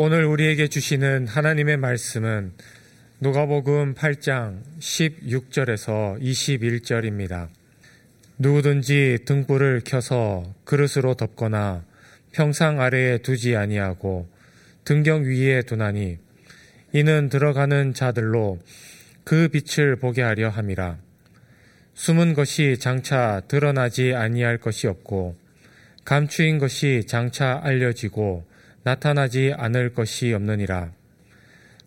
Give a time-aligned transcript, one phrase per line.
[0.00, 2.52] 오늘 우리에게 주시는 하나님의 말씀은
[3.18, 7.48] 누가복음 8장 16절에서 21절입니다.
[8.38, 11.84] 누구든지 등불을 켜서 그릇으로 덮거나
[12.30, 14.28] 평상 아래에 두지 아니하고
[14.84, 16.18] 등경 위에 두나니
[16.92, 18.60] 이는 들어가는 자들로
[19.24, 20.96] 그 빛을 보게 하려 함이라.
[21.94, 25.36] 숨은 것이 장차 드러나지 아니할 것이 없고
[26.04, 28.46] 감추인 것이 장차 알려지고
[28.88, 30.92] 나타나지 않을 것이 없느니라.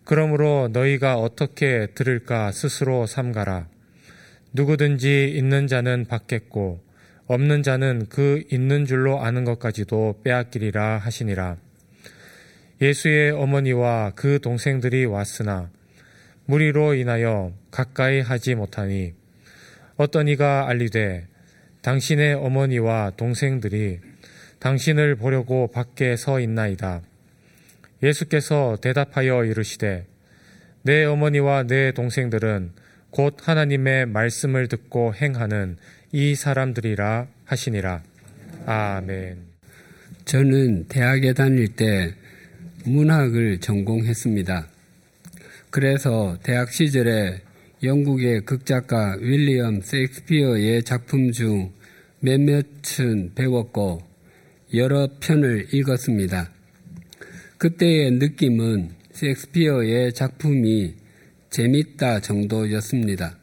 [0.04, 3.68] 그러므로 너희가 어떻게 들을까 스스로 삼가라.
[4.54, 6.80] 누구든지 있는 자는 받겠고
[7.26, 11.58] 없는 자는 그 있는 줄로 아는 것까지도 빼앗기리라 하시니라.
[12.84, 15.72] 예수의 어머니와 그 동생들이 왔으나
[16.46, 19.14] 무리로 인하여 가까이 하지 못하니
[19.98, 21.26] 어떤 이가 알리되
[21.82, 24.11] 당신의 어머니와 동생들이
[24.62, 27.02] 당신을 보려고 밖에 서 있나이다.
[28.04, 30.06] 예수께서 대답하여 이르시되
[30.84, 32.72] 내 어머니와 내 동생들은
[33.10, 35.78] 곧 하나님의 말씀을 듣고 행하는
[36.12, 38.04] 이 사람들이라 하시니라.
[38.68, 39.38] 아멘.
[40.26, 42.14] 저는 대학에 다닐 때
[42.86, 44.68] 문학을 전공했습니다.
[45.72, 47.42] 그래서 대학 시절에
[47.84, 51.72] 영국의 극작가 윌리엄 세익스피어의 작품 중
[52.20, 54.11] 몇몇은 배웠고
[54.74, 56.50] 여러 편을 읽었습니다.
[57.58, 60.96] 그때의 느낌은 셰익스피어의 작품이
[61.50, 63.38] 재밌다 정도였습니다.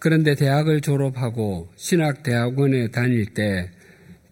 [0.00, 3.70] 그런데 대학을 졸업하고 신학대학원에 다닐 때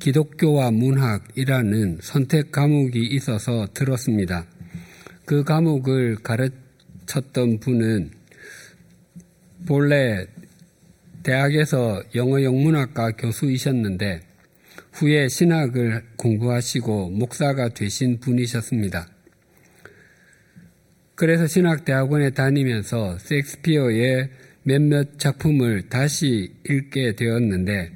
[0.01, 4.45] 기독교와 문학이라는 선택 과목이 있어서 들었습니다.
[5.25, 8.11] 그 과목을 가르쳤던 분은
[9.67, 10.27] 본래
[11.23, 14.28] 대학에서 영어 영문학과 교수이셨는데
[14.99, 19.07] 후에 신학을 공부하시고 목사가 되신 분이셨습니다.
[21.15, 24.29] 그래서 신학대학원에 다니면서 섹스피어의
[24.65, 27.93] 몇몇 작품을 다시 읽게 되었는데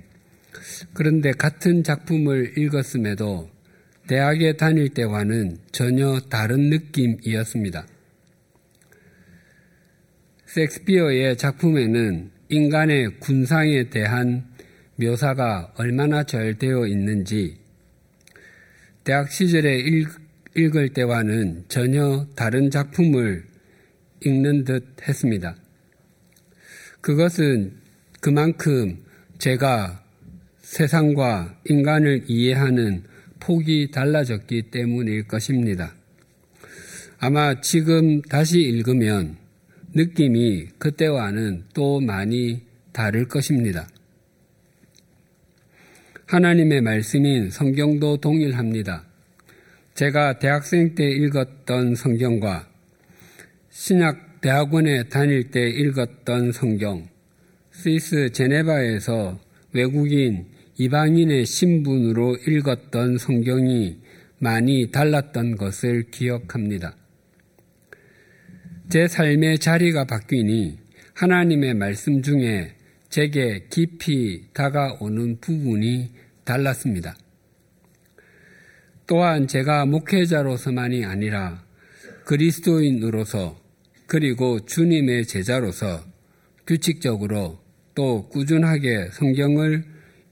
[0.95, 3.51] 그런데 같은 작품을 읽었음에도
[4.07, 7.85] 대학에 다닐 때와는 전혀 다른 느낌이었습니다.
[10.47, 14.52] 섹스피어의 작품에는 인간의 군상에 대한
[15.03, 17.57] 묘사가 얼마나 잘 되어 있는지
[19.05, 20.09] 대학 시절에 읽,
[20.55, 23.45] 읽을 때와는 전혀 다른 작품을
[24.25, 25.57] 읽는 듯 했습니다.
[27.01, 27.73] 그것은
[28.21, 29.03] 그만큼
[29.39, 30.05] 제가
[30.61, 33.03] 세상과 인간을 이해하는
[33.41, 35.95] 폭이 달라졌기 때문일 것입니다.
[37.19, 39.37] 아마 지금 다시 읽으면
[39.95, 43.89] 느낌이 그때와는 또 많이 다를 것입니다.
[46.33, 49.05] 하나님의 말씀인 성경도 동일합니다.
[49.93, 52.71] 제가 대학생 때 읽었던 성경과
[53.69, 57.07] 신약 대학원에 다닐 때 읽었던 성경,
[57.71, 59.39] 스위스 제네바에서
[59.75, 60.47] 외국인
[60.79, 63.99] 이방인의 신분으로 읽었던 성경이
[64.39, 66.97] 많이 달랐던 것을 기억합니다.
[68.89, 70.79] 제 삶의 자리가 바뀌니
[71.13, 72.73] 하나님의 말씀 중에
[73.11, 77.17] 제게 깊이 다가오는 부분이 달랐습니다.
[79.07, 81.65] 또한 제가 목회자로서만이 아니라
[82.25, 83.61] 그리스도인으로서
[84.07, 86.05] 그리고 주님의 제자로서
[86.67, 87.59] 규칙적으로
[87.95, 89.85] 또 꾸준하게 성경을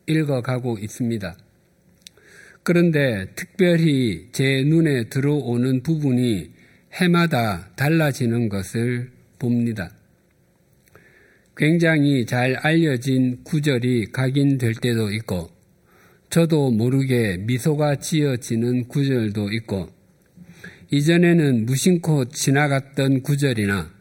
[0.06, 1.36] 읽어가고 있습니다.
[2.62, 6.50] 그런데 특별히 제 눈에 들어오는 부분이
[6.92, 9.90] 해마다 달라지는 것을 봅니다.
[11.56, 15.50] 굉장히 잘 알려진 구절이 각인될 때도 있고
[16.30, 19.88] 저도 모르게 미소가 지어지는 구절도 있고
[20.92, 23.92] 이전에는 무심코 지나갔던 구절이나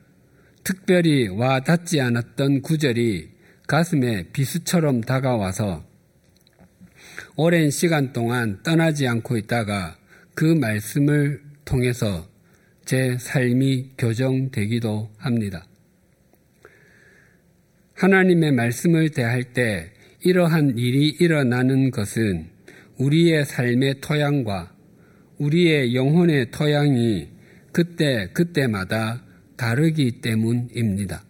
[0.63, 3.29] 특별히 와 닿지 않았던 구절이
[3.67, 5.83] 가슴에 비수처럼 다가와서
[7.35, 9.97] 오랜 시간 동안 떠나지 않고 있다가
[10.35, 12.29] 그 말씀을 통해서
[12.85, 15.65] 제 삶이 교정되기도 합니다.
[17.95, 22.47] 하나님의 말씀을 대할 때 이러한 일이 일어나는 것은
[22.97, 24.75] 우리의 삶의 토양과
[25.37, 27.29] 우리의 영혼의 토양이
[27.71, 29.23] 그때 그때마다
[29.55, 31.23] 다르기 때문입니다.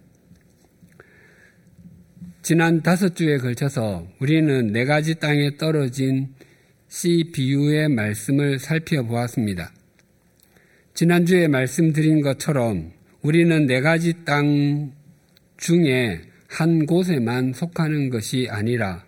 [2.42, 6.34] 지난 다섯 주에 걸쳐서 우리는 네 가지 땅에 떨어진
[6.88, 9.72] 씨 비유의 말씀을 살펴보았습니다.
[10.94, 12.90] 지난주에 말씀드린 것처럼
[13.22, 14.92] 우리는 네 가지 땅
[15.56, 19.04] 중에 한 곳에만 속하는 것이 아니라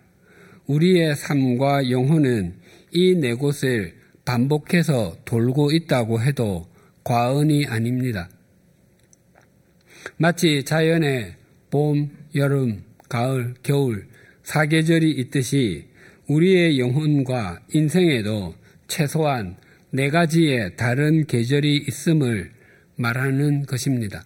[0.65, 2.55] 우리의 삶과 영혼은
[2.91, 3.93] 이 네 곳을
[4.23, 6.65] 반복해서 돌고 있다고 해도
[7.03, 8.29] 과언이 아닙니다.
[10.15, 11.35] 마치 자연의
[11.69, 14.07] 봄, 여름, 가을, 겨울,
[14.43, 15.87] 사계절이 있듯이
[16.27, 18.55] 우리의 영혼과 인생에도
[18.87, 19.57] 최소한
[19.91, 22.51] 네 가지의 다른 계절이 있음을
[22.95, 24.23] 말하는 것입니다.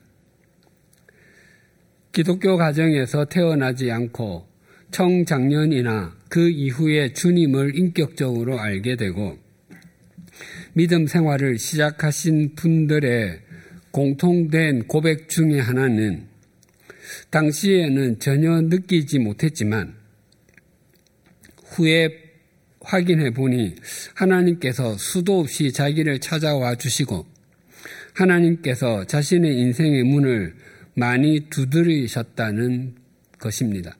[2.12, 4.48] 기독교 가정에서 태어나지 않고
[4.92, 9.38] 청장년이나 그 이후에 주님을 인격적으로 알게 되고
[10.74, 13.42] 믿음 생활을 시작하신 분들의
[13.92, 16.28] 공통된 고백 중의 하나는
[17.32, 19.96] 당시에는 전혀 느끼지 못했지만
[21.66, 22.10] 후에
[22.82, 23.76] 확인해 보니
[24.14, 27.26] 하나님께서 수도 없이 자기를 찾아와 주시고
[28.14, 30.56] 하나님께서 자신의 인생의 문을
[30.98, 32.96] 많이 두드리셨다는
[33.38, 33.96] 것입니다.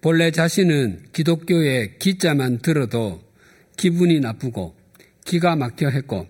[0.00, 3.20] 본래 자신은 기독교의 기자만 들어도
[3.76, 4.76] 기분이 나쁘고
[5.24, 6.28] 기가 막혀 했고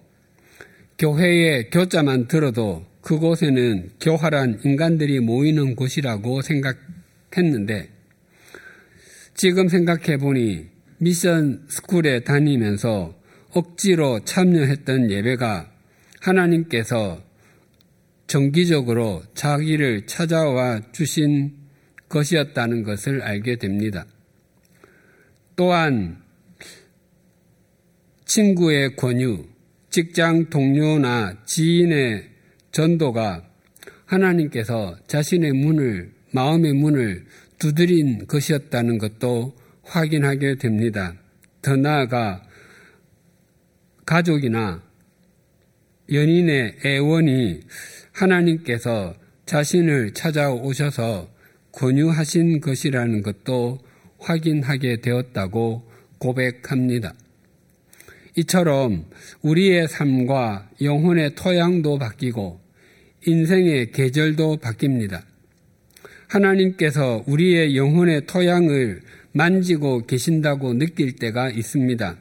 [0.98, 7.90] 교회의 교자만 들어도 그곳에는 교활한 인간들이 모이는 곳이라고 생각했는데
[9.34, 10.68] 지금 생각해 보니
[10.98, 13.14] 미션 스쿨에 다니면서
[13.50, 15.70] 억지로 참여했던 예배가
[16.20, 17.31] 하나님께서
[18.32, 21.54] 정기적으로 자기를 찾아와 주신
[22.08, 24.06] 것이었다는 것을 알게 됩니다.
[25.54, 26.16] 또한
[28.24, 29.44] 친구의 권유,
[29.90, 32.30] 직장 동료나 지인의
[32.70, 33.46] 전도가
[34.06, 37.26] 하나님께서 자신의 문을, 마음의 문을
[37.58, 41.14] 두드린 것이었다는 것도 확인하게 됩니다.
[41.60, 42.42] 더 나아가
[44.06, 44.82] 가족이나
[46.10, 47.60] 연인의 애원이
[48.22, 49.14] 하나님께서
[49.46, 51.28] 자신을 찾아오셔서
[51.72, 53.80] 권유하신 것이라는 것도
[54.18, 57.14] 확인하게 되었다고 고백합니다.
[58.36, 59.06] 이처럼
[59.42, 62.60] 우리의 삶과 영혼의 토양도 바뀌고
[63.26, 65.22] 인생의 계절도 바뀝니다.
[66.28, 69.02] 하나님께서 우리의 영혼의 토양을
[69.32, 72.16] 만지고 계신다고 느낄 때가 있습니다.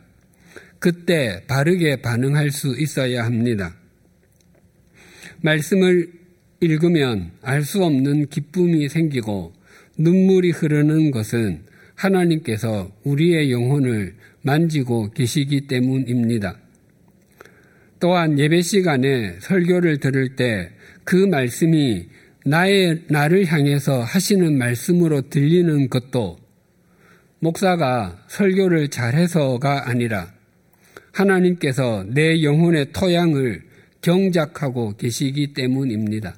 [0.79, 3.75] 그때 바르게 반응할 수 있어야 합니다.
[5.41, 6.11] 말씀을
[6.59, 9.53] 읽으면 알 수 없는 기쁨이 생기고
[9.97, 11.63] 눈물이 흐르는 것은
[11.95, 16.57] 하나님께서 우리의 영혼을 만지고 계시기 때문입니다.
[17.99, 20.71] 또한 예배 시간에 설교를 들을 때
[21.03, 22.07] 그 말씀이
[22.45, 26.39] 나의, 나를 향해서 하시는 말씀으로 들리는 것도
[27.39, 30.31] 목사가 설교를 잘해서가 아니라
[31.11, 33.63] 하나님께서 내 영혼의 토양을
[34.01, 36.35] 경작하고 계시기 때문입니다.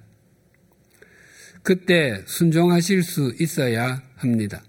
[1.61, 4.63] 그때 순종하실 수 있어야 합니다.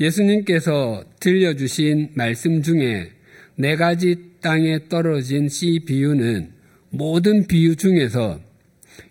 [0.00, 3.10] 예수님께서 들려주신 말씀 중에
[3.56, 6.52] 네 가지 땅에 떨어진 씨 비유는
[6.90, 8.40] 모든 비유 중에서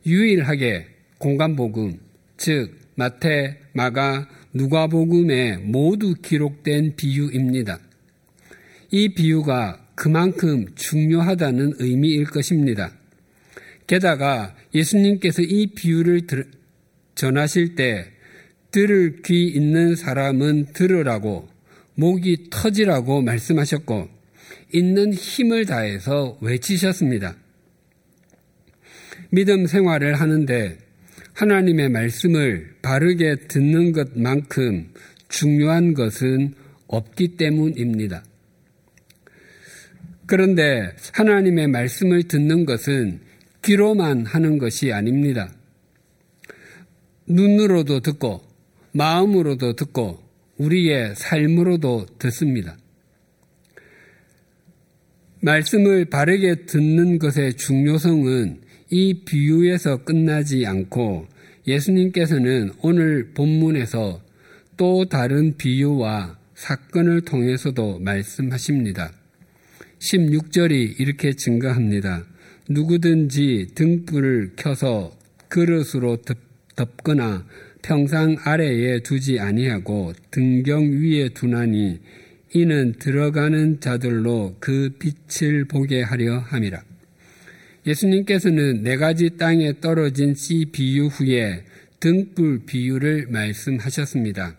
[0.06, 0.88] 유일하게
[1.19, 2.00] 공간복음,
[2.38, 7.80] 즉 마태, 마가, 누가복음에 모두 기록된 비유입니다.
[8.92, 12.94] 이 비유가 그만큼 중요하다는 의미일 것입니다.
[13.86, 16.22] 게다가 예수님께서 이 비유를
[17.16, 18.06] 전하실 때
[18.72, 21.50] 들을 귀 있는 사람은 들으라고
[21.96, 24.07] 목이 터지라고 말씀하셨고
[24.74, 27.36] 있는 힘을 다해서 외치셨습니다.
[29.32, 30.77] 믿음 생활을 하는데
[31.34, 34.94] 하나님의 말씀을 바르게 듣는 것만큼
[35.27, 36.53] 중요한 것은
[36.88, 38.24] 없기 때문입니다.
[40.29, 43.19] 그런데 하나님의 말씀을 듣는 것은
[43.63, 45.51] 귀로만 하는 것이 아닙니다.
[47.25, 48.43] 눈으로도 듣고
[48.91, 50.21] 마음으로도 듣고
[50.57, 52.77] 우리의 삶으로도 듣습니다.
[55.41, 61.25] 말씀을 바르게 듣는 것의 중요성은 이 비유에서 끝나지 않고
[61.65, 64.21] 예수님께서는 오늘 본문에서
[64.77, 69.19] 또 다른 비유와 사건을 통해서도 말씀하십니다.
[70.00, 72.25] 16절이 이렇게 증가합니다.
[72.70, 76.18] 누구든지 등불을 켜서 그릇으로
[76.75, 77.46] 덮거나
[77.82, 82.00] 평상 아래에 두지 아니하고 등경 위에 두나니
[82.53, 86.84] 이는 들어가는 자들로 그 빛을 보게 하려 함이라.
[87.86, 91.63] 예수님께서는 네 가지 땅에 떨어진 씨 비유 후에
[92.00, 94.56] 등불 비유를 말씀하셨습니다.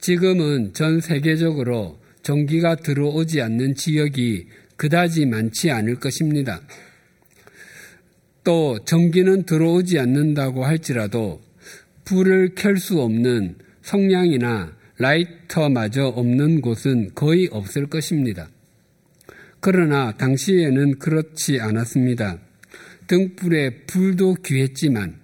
[0.00, 6.60] 지금은 전 세계적으로 전기가 들어오지 않는 지역이 그다지 많지 않을 것입니다.
[8.42, 11.40] 또 전기는 들어오지 않는다고 할지라도
[12.04, 18.48] 불을 켤 수 없는 성냥이나 라이터마저 없는 곳은 거의 없을 것입니다.
[19.60, 22.38] 그러나 당시에는 그렇지 않았습니다.
[23.06, 25.16] 등불에 불도 귀했지만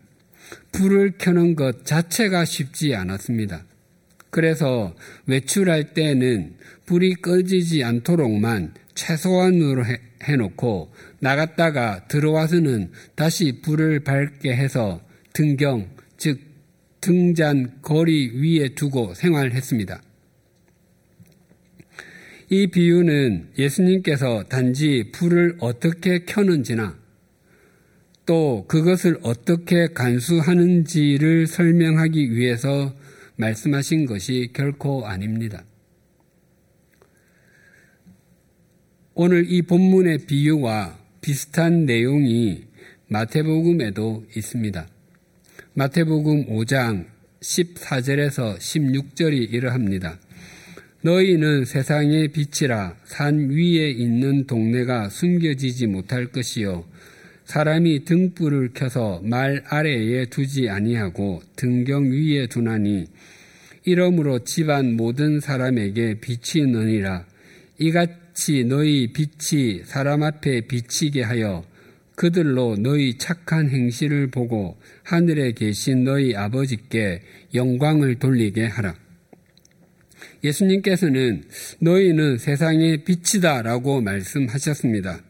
[0.72, 3.64] 불을 켜는 것 자체가 쉽지 않았습니다.
[4.30, 4.94] 그래서
[5.26, 6.54] 외출할 때는
[6.90, 9.84] 불이 꺼지지 않도록만 최소한으로
[10.24, 15.00] 해놓고 나갔다가 들어와서는 다시 불을 밝게 해서
[15.32, 16.40] 등경, 즉
[17.00, 20.02] 등잔 거리 위에 두고 생활했습니다.
[22.48, 26.98] 이 비유는 예수님께서 단지 불을 어떻게 켜는지나
[28.26, 32.92] 또 그것을 어떻게 간수하는지를 설명하기 위해서
[33.36, 35.62] 말씀하신 것이 결코 아닙니다.
[39.22, 42.62] 오늘 이 본문의 비유와 비슷한 내용이
[43.08, 44.88] 마태복음에도 있습니다.
[45.74, 47.04] 마태복음 5장
[47.42, 50.18] 14절에서 16절이 이러합니다.
[51.02, 56.86] 너희는 세상의 빛이라 산 위에 있는 동네가 숨겨지지 못할 것이요
[57.44, 63.04] 사람이 등불을 켜서 말 아래에 두지 아니하고 등경 위에 두나니
[63.84, 66.20] 이러므로 집안 모든 사람에게
[66.72, 67.26] 너니라
[67.78, 68.19] 이같이
[68.68, 71.64] 너희 빛이 사람 앞에 비치게 하여
[72.14, 77.22] 그들로 너희 착한 행실을 보고 하늘에 계신 너희 아버지께
[77.54, 78.94] 영광을 돌리게 하라.
[80.44, 81.44] 예수님께서는
[81.80, 85.22] 너희는 세상의 빛이다 라고 말씀하셨습니다.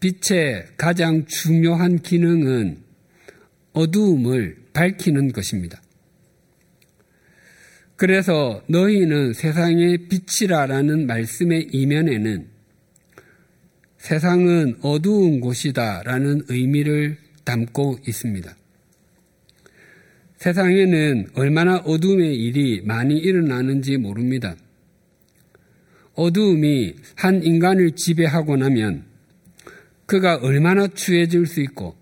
[0.00, 2.78] 빛의 가장 중요한 기능은
[3.72, 5.80] 어두움을 밝히는 것입니다.
[7.98, 12.46] 그래서 너희는 세상의 빛이라라는 말씀의 이면에는
[13.96, 18.56] 세상은 어두운 곳이다라는 의미를 담고 있습니다.
[20.36, 24.54] 세상에는 얼마나 어두움의 일이 많이 일어나는지 모릅니다.
[26.14, 29.06] 어두움이 한 인간을 지배하고 나면
[30.06, 31.96] 그가 얼마나 추해질 수 있고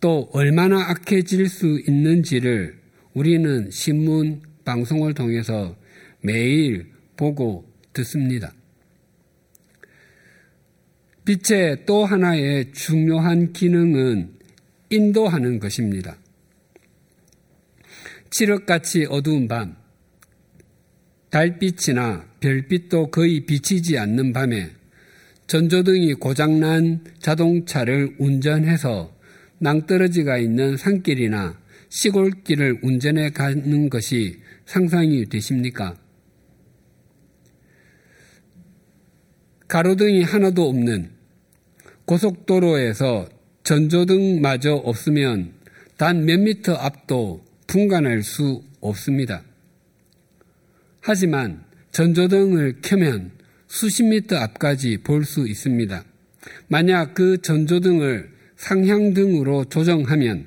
[0.00, 2.78] 또 얼마나 악해질 수 있는지를
[3.12, 5.74] 우리는 신문, 방송을 통해서
[6.20, 8.52] 매일 보고 듣습니다.
[11.24, 14.32] 빛의 또 하나의 중요한 기능은
[14.90, 16.18] 인도하는 것입니다.
[18.30, 19.76] 칠흑같이 어두운 밤,
[21.30, 24.70] 달빛이나 별빛도 거의 비치지 않는 밤에
[25.46, 29.14] 전조등이 고장난 자동차를 운전해서
[29.58, 31.58] 낭떠러지가 있는 산길이나
[31.88, 35.96] 시골길을 운전해 가는 것이 상상이 되십니까?
[39.68, 41.10] 가로등이 하나도 없는
[42.04, 43.28] 고속도로에서
[43.64, 45.54] 전조등마저 없으면
[45.96, 49.42] 단 몇 미터 앞도 분간할 수 없습니다.
[51.00, 53.32] 하지만 전조등을 켜면
[53.66, 56.04] 수십 미터 앞까지 볼 수 있습니다.
[56.68, 60.46] 만약 그 전조등을 상향등으로 조정하면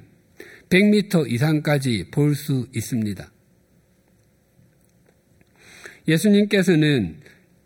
[0.70, 3.30] 100미터 이상까지 볼 수 있습니다.
[6.10, 7.18] 예수님께서는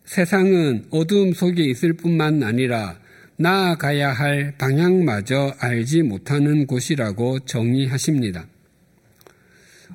[0.04, 3.00] 세상은 어두움 속에 있을 뿐만 아니라
[3.38, 8.48] 나아가야 할 방향마저 알지 못하는 곳이라고 정의하십니다.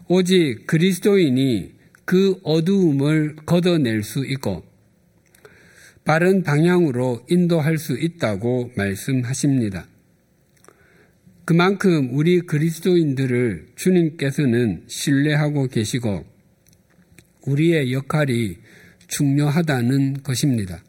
[0.09, 1.73] 오직 그리스도인이
[2.07, 4.64] 그 어두움을 걷어낼 수 있고
[6.05, 9.87] 바른 방향으로 인도할 수 있다고 말씀하십니다.
[11.45, 16.25] 그만큼 우리 그리스도인들을 주님께서는 신뢰하고 계시고
[17.49, 18.59] 우리의 역할이
[19.09, 20.83] 중요하다는 것입니다.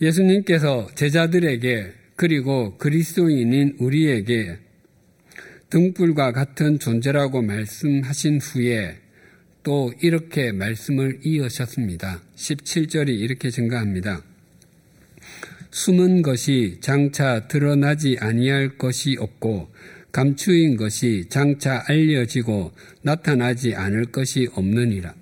[0.00, 4.58] 예수님께서 제자들에게 그리고 그리스도인인 우리에게
[5.70, 8.96] 등불과 같은 존재라고 말씀하신 후에
[9.62, 12.22] 또 이렇게 말씀을 이으셨습니다.
[12.36, 14.22] 17절이 이렇게 증가합니다.
[15.70, 19.68] 숨은 것이 장차 드러나지 아니할 것이 없고
[20.12, 22.72] 감추인 것이 장차 알려지고
[23.02, 25.14] 나타나지 않을 것이 없느니라.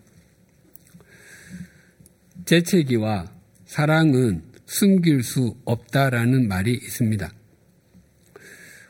[2.44, 3.30] 재채기와
[3.66, 7.32] 사랑은 숨길 수 없다라는 말이 있습니다.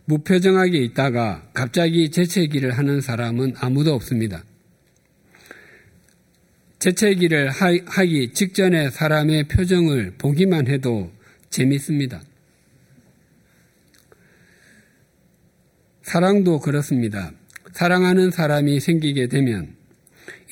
[0.05, 4.45] 무표정하게 있다가 갑자기 재채기를 하는 사람은 아무도 없습니다.
[6.79, 11.11] 재채기를 하기 직전에 사람의 표정을 보기만 해도
[11.51, 12.23] 재밌습니다.
[16.07, 17.33] 사랑도 그렇습니다.
[17.73, 19.75] 사랑하는 사람이 생기게 되면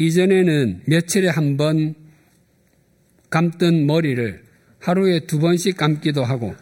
[0.01, 1.95] 이전에는 며칠에 한 번
[3.31, 4.43] 감던 머리를
[4.81, 6.57] 하루에 두 번씩 감기도 하고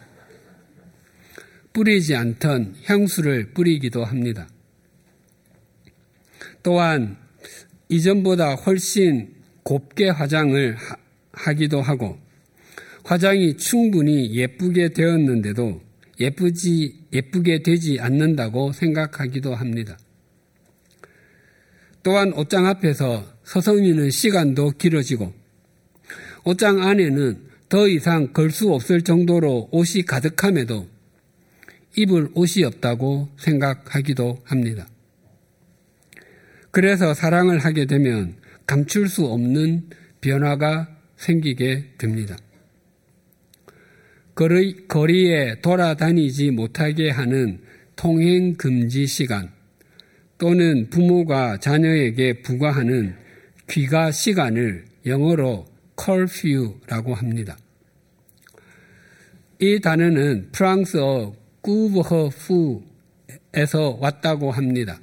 [1.73, 4.47] 뿌리지 않던 향수를 뿌리기도 합니다.
[6.61, 7.17] 또한
[7.89, 9.33] 이전보다 훨씬
[9.63, 10.77] 곱게 화장을
[11.31, 12.19] 하기도 하고
[13.03, 15.81] 화장이 충분히 예쁘게 되었는데도
[16.19, 19.97] 예쁘지, 예쁘게 되지 않는다고 생각하기도 합니다.
[22.01, 25.33] 또한 옷장 앞에서 서성이는 시간도 길어지고
[26.43, 30.87] 옷장 안에는 더 이상 걸 수 없을 정도로 옷이 가득함에도
[31.95, 34.87] 입을 옷이 없다고 생각하기도 합니다.
[36.71, 39.89] 그래서 사랑을 하게 되면 감출 수 없는
[40.21, 42.37] 변화가 생기게 됩니다.
[44.35, 47.59] 거리, 거리에 돌아다니지 못하게 하는
[47.95, 49.51] 통행 금지 시간
[50.37, 53.15] 또는 부모가 자녀에게 부과하는
[53.69, 55.65] 귀가 시간을 영어로
[55.97, 57.57] curfew라고 합니다.
[59.59, 62.81] 이 단어는 프랑스어 꾸브허푸에서
[63.99, 64.99] 왔다고 합니다.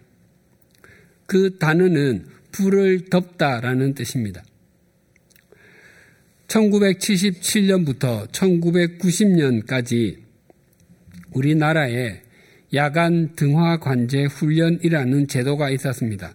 [1.27, 4.43] 그 단어는 불을 덮다라는 뜻입니다.
[6.51, 10.17] 1977년부터 1990년까지
[11.33, 12.23] 우리나라에
[12.75, 16.35] 야간 등화 관제 훈련이라는 제도가 있었습니다.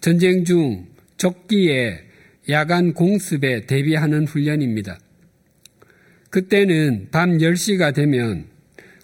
[0.00, 2.04] 전쟁 중 적기에
[2.50, 4.98] 야간 공습에 대비하는 훈련입니다.
[6.30, 8.44] 그때는 밤 10시가 되면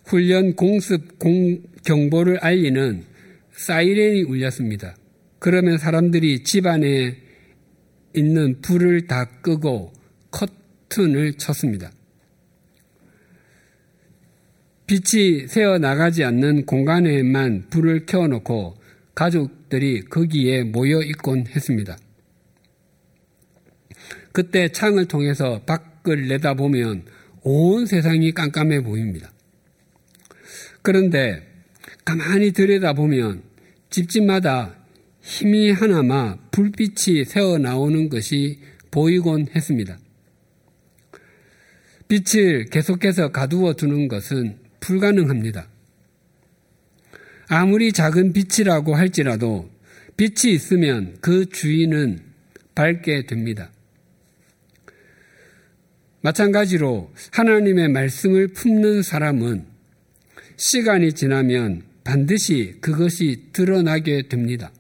[0.05, 3.05] 훈련 공습 공, 경보를 알리는
[3.53, 4.95] 사이렌이 울렸습니다.
[5.39, 7.17] 그러면 사람들이 집안에
[8.15, 9.93] 있는 불을 다 끄고
[10.33, 11.93] 커튼을 쳤습니다.
[14.87, 18.77] 빛이 새어 나가지 않는 공간에만 불을 켜놓고
[19.15, 21.97] 가족들이 거기에 모여 있곤 했습니다.
[24.33, 27.05] 그때 창을 통해서 밖을 내다보면
[27.43, 29.33] 온 세상이 깜깜해 보입니다.
[30.83, 31.47] 그런데
[32.05, 33.43] 가만히 들여다보면
[33.91, 34.75] 집집마다
[35.21, 38.59] 힘이 하나마 불빛이 새어 나오는 것이
[38.91, 39.99] 보이곤 했습니다.
[42.13, 45.67] 빛을 계속해서 가두어 두는 것은 불가능합니다.
[47.49, 49.71] 아무리 작은 빛이라고 할지라도
[50.19, 52.19] 빛이 있으면 그 주인은
[52.75, 53.71] 밝게 됩니다.
[56.21, 59.65] 마찬가지로 하나님의 말씀을 품는 사람은
[60.57, 64.71] 시간이 지나면 반드시 그것이 드러나게 됩니다.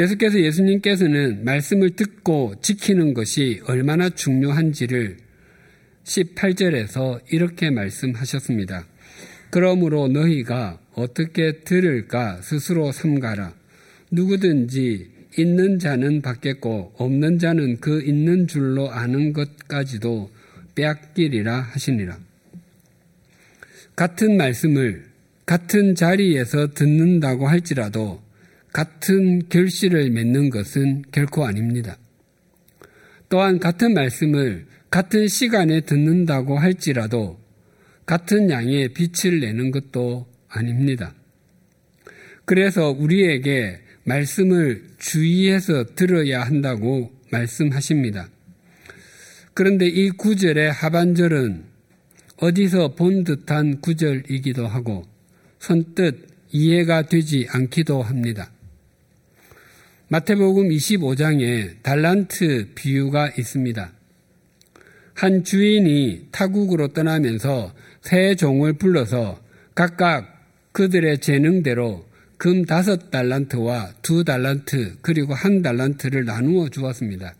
[0.00, 5.18] 계속해서 예수님께서는 말씀을 듣고 지키는 것이 얼마나 중요한지를
[6.04, 8.86] 18절에서 이렇게 말씀하셨습니다.
[9.50, 13.52] 그러므로 너희가 어떻게 들을까 스스로 삼가라.
[14.10, 20.30] 누구든지 있는 자는 받겠고 없는 자는 그 있는 줄로 아는 것까지도
[20.76, 22.18] 빼앗기리라 하시니라.
[23.96, 25.04] 같은 말씀을
[25.44, 28.29] 같은 자리에서 듣는다고 할지라도
[28.72, 31.96] 같은 결실을 맺는 것은 결코 아닙니다.
[33.28, 37.38] 또한 같은 말씀을 같은 시간에 듣는다고 할지라도
[38.06, 41.14] 같은 양의 빛을 내는 것도 아닙니다.
[42.44, 48.28] 그래서 우리에게 말씀을 주의해서 들어야 한다고 말씀하십니다.
[49.54, 51.64] 그런데 이 구절의 하반절은
[52.38, 55.04] 어디서 본 듯한 구절이기도 하고
[55.60, 58.50] 선뜻 이해가 되지 않기도 합니다.
[60.12, 63.92] 마태복음 25장에 달란트 비유가 있습니다.
[65.14, 69.40] 한 주인이 타국으로 떠나면서 세 종을 불러서
[69.76, 72.04] 각각 그들의 재능대로
[72.38, 77.36] 금 다섯 달란트와 두 달란트 그리고 한 달란트를 나누어 주었습니다.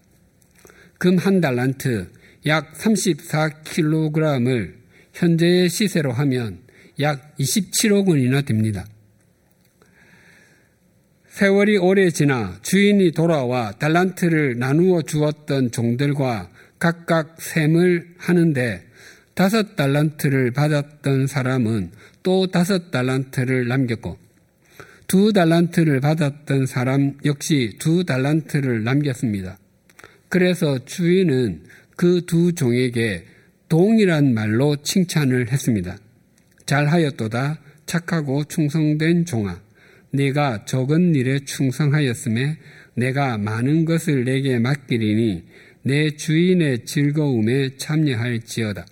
[0.98, 2.08] 금 한 달란트
[2.46, 4.74] 약 34kg을
[5.14, 6.60] 현재의 시세로 하면
[7.00, 8.86] 약 27억 원이나 됩니다.
[11.40, 18.86] 세월이 오래 지나 주인이 돌아와 달란트를 나누어 주었던 종들과 각각 셈을 하는데
[19.32, 24.18] 다섯 달란트를 받았던 사람은 또 다섯 달란트를 남겼고
[25.06, 29.56] 두 달란트를 받았던 사람 역시 두 달란트를 남겼습니다.
[30.28, 31.62] 그래서 주인은
[31.96, 33.24] 그 두 종에게
[33.70, 35.96] 동일한 말로 칭찬을 했습니다.
[36.66, 39.69] 잘하였도다 착하고 충성된 종아
[40.12, 42.58] 네가 적은 일에 충성하였음에
[42.94, 45.44] 내가 많은 것을 내게 맡기리니
[45.82, 48.86] 내 주인의 즐거움에 참여할지어다.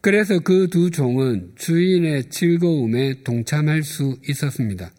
[0.00, 4.90] 그래서 그 두 종은 주인의 즐거움에 동참할 수 있었습니다.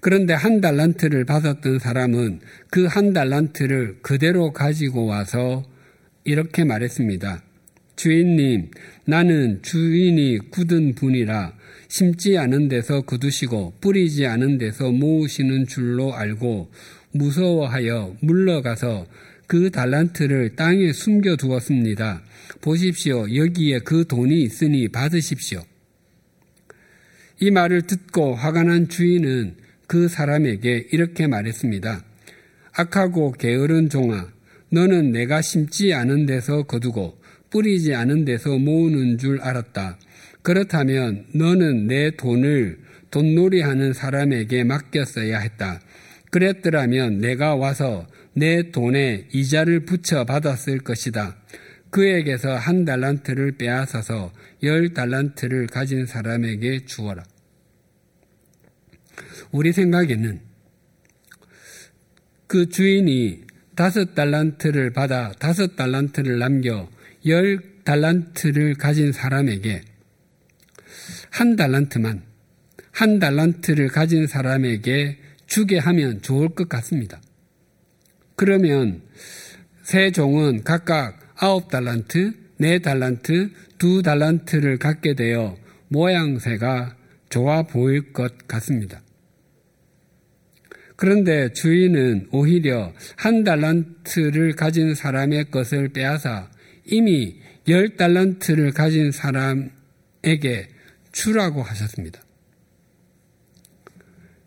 [0.00, 2.40] 그런데 한 달란트를 받았던 사람은
[2.70, 5.64] 그 한 달란트를 그대로 가지고 와서
[6.24, 7.42] 이렇게 말했습니다.
[7.96, 8.70] 주인님,
[9.06, 11.54] 나는 주인이 굳은 분이라
[11.92, 16.70] 심지 않은 데서 거두시고 뿌리지 않은 데서 모으시는 줄로 알고
[17.12, 19.06] 무서워하여 물러가서
[19.46, 22.22] 그 달란트를 땅에 숨겨 두었습니다.
[22.62, 23.26] 보십시오.
[23.36, 25.62] 여기에 그 돈이 있으니 받으십시오.
[27.40, 32.02] 이 말을 듣고 화가 난 주인은 그 사람에게 이렇게 말했습니다.
[32.72, 34.28] 악하고 게으른 종아,
[34.70, 37.18] 너는 내가 심지 않은 데서 거두고
[37.50, 39.98] 뿌리지 않은 데서 모으는 줄 알았다.
[40.42, 45.80] 그렇다면 너는 내 돈을 돈놀이 하는 사람에게 맡겼어야 했다.
[46.30, 51.36] 그랬더라면 내가 와서 내 돈에 이자를 붙여 받았을 것이다.
[51.90, 57.22] 그에게서 한 달란트를 빼앗아서 열 달란트를 가진 사람에게 주어라.
[59.50, 60.40] 우리 생각에는
[62.46, 63.42] 그 주인이
[63.74, 66.88] 다섯 달란트를 받아 다섯 달란트를 남겨
[67.26, 69.82] 열 달란트를 가진 사람에게
[71.30, 72.22] 한 달란트만
[72.92, 77.20] 한 달란트를 가진 사람에게 주게 하면 좋을 것 같습니다.
[78.36, 79.02] 그러면
[79.82, 85.56] 세 종은 각각 아홉 달란트, 네 달란트, 두 달란트를 갖게 되어
[85.88, 86.96] 모양새가
[87.28, 89.02] 좋아 보일 것 같습니다.
[90.96, 96.50] 그런데 주인은 오히려 한 달란트를 가진 사람의 것을 빼앗아
[96.84, 100.68] 이미 열 달란트를 가진 사람에게
[101.12, 102.20] 주라고 하셨습니다.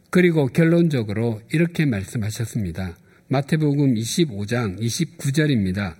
[0.09, 2.97] 그리고 결론적으로 이렇게 말씀하셨습니다.
[3.27, 5.95] 마태복음 25장 29절입니다.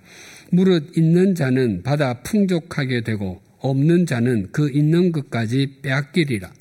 [0.51, 6.54] 무릇 있는 자는 받아 풍족하게 되고 없는 자는 그 있는 것까지 빼앗기리라.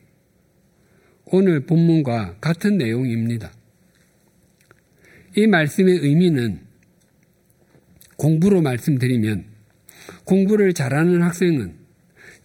[1.26, 3.52] 오늘 본문과 같은 내용입니다.
[5.36, 6.60] 이 말씀의 의미는
[8.16, 9.44] 공부로 말씀드리면
[10.24, 11.83] 공부를 잘하는 학생은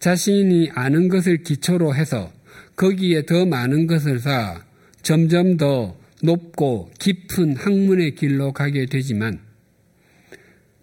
[0.00, 2.32] 자신이 아는 것을 기초로 해서
[2.76, 4.64] 거기에 더 많은 것을 쌓아
[5.02, 9.40] 점점 더 높고 깊은 학문의 길로 가게 되지만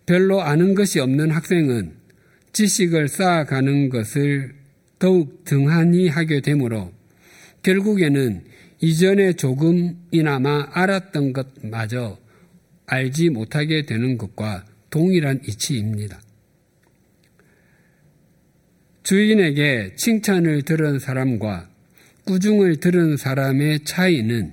[0.05, 1.93] 별로 아는 것이 없는 학생은
[2.53, 4.55] 지식을 쌓아가는 것을
[4.99, 6.91] 더욱 등한히 하게 되므로
[7.63, 8.43] 결국에는
[8.79, 12.19] 이전에 조금이나마 알았던 것마저
[12.85, 16.19] 알지 못하게 되는 것과 동일한 이치입니다.
[19.07, 21.69] 주인에게 칭찬을 들은 사람과
[22.25, 24.51] 꾸중을 들은 사람의 차이는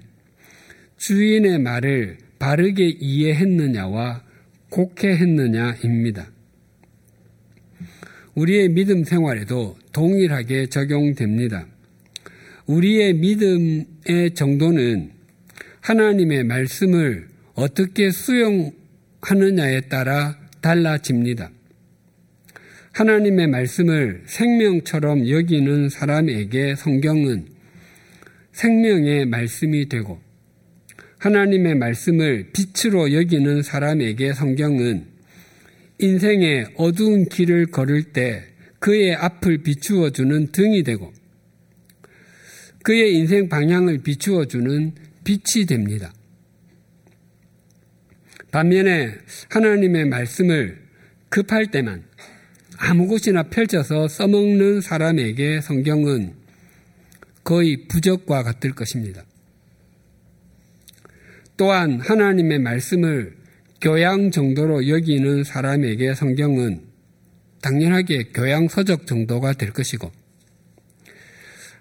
[0.97, 4.23] 주인의 말을 바르게 이해했느냐와
[4.71, 6.31] 곡해했느냐입니다.
[8.37, 11.67] 우리의 믿음 생활에도 동일하게 적용됩니다.
[12.67, 15.11] 우리의 믿음의 정도는
[15.81, 21.51] 하나님의 말씀을 어떻게 수용하느냐에 따라 달라집니다.
[22.94, 27.48] 하나님의 말씀을 생명처럼 여기는 사람에게 성경은
[28.52, 30.20] 생명의 말씀이 되고
[31.18, 35.07] 하나님의 말씀을 빛으로 여기는 사람에게 성경은
[35.98, 38.44] 인생의 어두운 길을 걸을 때
[38.78, 41.12] 그의 앞을 비추어 주는 등이 되고
[42.85, 44.92] 그의 인생 방향을 비추어 주는
[45.24, 46.12] 빛이 됩니다.
[48.52, 49.14] 반면에
[49.50, 50.78] 하나님의 말씀을
[51.28, 52.04] 급할 때만
[52.79, 56.35] 아무 곳이나 펼쳐서 써먹는 사람에게 성경은
[57.45, 59.23] 거의 부적과 같을 것입니다.
[61.57, 63.37] 또한 하나님의 말씀을
[63.81, 66.81] 교양 정도로 여기는 사람에게 성경은
[67.61, 70.11] 당연하게 교양 서적 정도가 될 것이고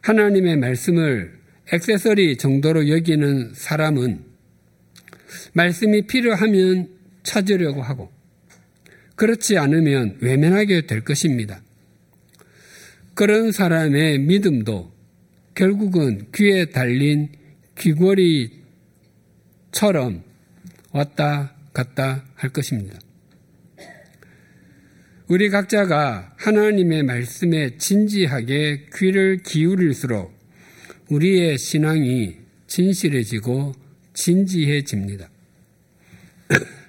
[0.01, 1.33] 하나님의 말씀을
[1.71, 4.23] 액세서리 정도로 여기는 사람은
[5.53, 6.89] 말씀이 필요하면
[7.23, 8.11] 찾으려고 하고
[9.15, 11.61] 그렇지 않으면 외면하게 될 것입니다.
[13.13, 14.91] 그런 사람의 믿음도
[15.55, 17.29] 결국은 귀에 달린
[17.77, 18.63] 귀걸이처럼
[20.91, 22.99] 왔다 갔다 할 것입니다.
[25.27, 30.33] 우리 각자가 하나님의 말씀에 진지하게 귀를 기울일수록
[31.09, 33.73] 우리의 신앙이 진실해지고
[34.13, 35.29] 진지해집니다.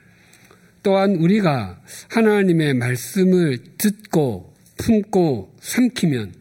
[0.85, 6.35] 또한 우리가 하나님의 말씀을 듣고 품고 삼키면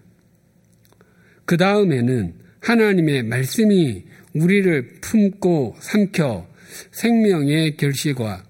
[1.45, 4.03] 그 다음에는 하나님의 말씀이
[4.36, 6.47] 우리를 품고 삼켜
[6.91, 8.43] 생명의 결실과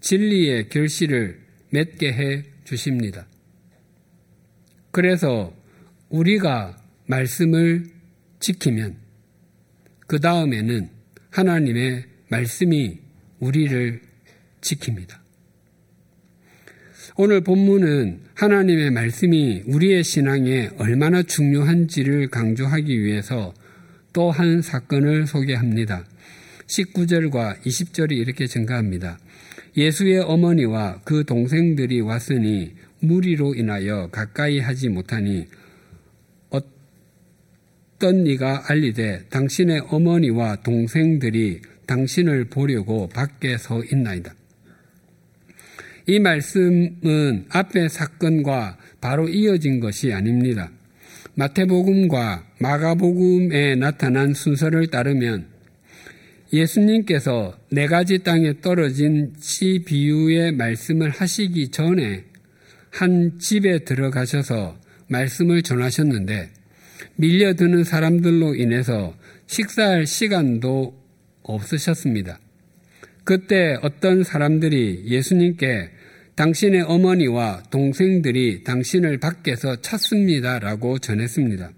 [0.00, 3.26] 진리의 결실을 맺게 해 주십니다.
[4.92, 5.52] 그래서
[6.08, 7.86] 우리가 말씀을
[8.38, 8.96] 지키면
[10.06, 10.88] 그 다음에는
[11.30, 13.00] 하나님의 말씀이
[13.40, 14.02] 우리를
[14.60, 15.21] 지킵니다.
[17.16, 23.52] 오늘 본문은 하나님의 말씀이 우리의 신앙에 얼마나 중요한지를 강조하기 위해서
[24.12, 26.04] 또 한 사건을 소개합니다.
[26.66, 29.18] 19절과 20절이 이렇게 증가합니다.
[29.76, 35.46] 예수의 어머니와 그 동생들이 왔으니 무리로 인하여 가까이 하지 못하니
[36.50, 44.34] 어떤 이가 알리되 당신의 어머니와 동생들이 당신을 보려고 밖에 서 있나이다.
[46.06, 50.70] 이 말씀은 앞의 사건과 바로 이어진 것이 아닙니다.
[51.34, 55.46] 마태복음과 마가복음에 나타난 순서를 따르면
[56.52, 62.24] 예수님께서 네 가지 땅에 떨어진 씨 비유의 말씀을 하시기 전에
[62.90, 66.50] 한 집에 들어가셔서 말씀을 전하셨는데
[67.16, 69.14] 밀려드는 사람들로 인해서
[69.46, 70.94] 식사할 시간도
[71.42, 72.38] 없으셨습니다.
[73.24, 75.90] 그때 어떤 사람들이 예수님께
[76.34, 80.58] 당신의 어머니와 동생들이 당신을 밖에서 찾습니다.
[80.58, 81.72] 라고 전했습니다.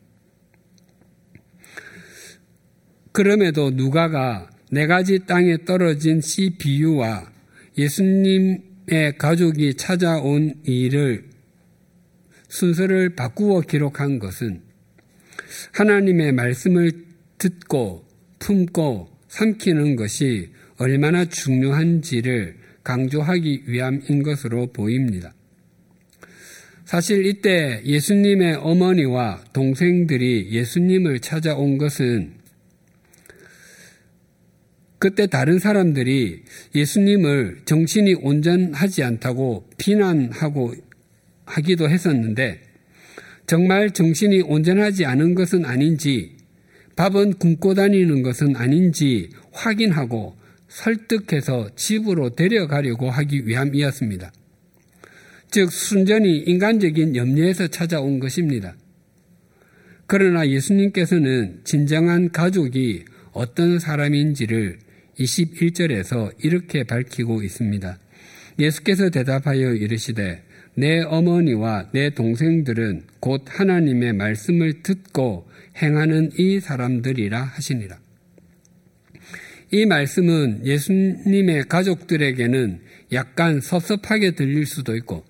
[3.12, 7.30] 그럼에도 누가가 네 가지 땅에 떨어진 씨 비유와
[7.76, 11.24] 예수님의 가족이 찾아온 일을
[12.48, 14.62] 순서를 바꾸어 기록한 것은
[15.72, 16.92] 하나님의 말씀을
[17.38, 18.04] 듣고
[18.38, 25.32] 품고 삼키는 것이 얼마나 중요한지를 강조하기 위함인 것으로 보입니다.
[26.84, 32.34] 사실 이때 예수님의 어머니와 동생들이 예수님을 찾아온 것은
[34.98, 40.74] 그때 다른 사람들이 예수님을 정신이 온전하지 않다고 비난하고
[41.46, 42.62] 하기도 했었는데
[43.46, 46.36] 정말 정신이 온전하지 않은 것은 아닌지
[46.96, 50.36] 밥은 굶고 다니는 것은 아닌지 확인하고
[50.74, 54.32] 설득해서 집으로 데려가려고 하기 위함이었습니다.
[55.50, 58.74] 즉, 순전히 인간적인 염려에서 찾아온 것입니다.
[60.06, 64.78] 그러나 예수님께서는 진정한 가족이 어떤 사람인지를
[65.18, 67.98] 21절에서 이렇게 밝히고 있습니다.
[68.58, 70.42] 예수께서 대답하여 이르시되
[70.74, 75.48] 내 어머니와 내 동생들은 곧 하나님의 말씀을 듣고
[75.80, 78.03] 행하는 이 사람들이라 하시니라.
[79.74, 82.78] 이 말씀은 예수님의 가족들에게는
[83.10, 85.24] 약간 섭섭하게 들릴 수도 있고